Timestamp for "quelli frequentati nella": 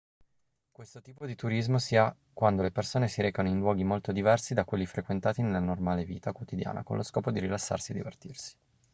4.65-5.59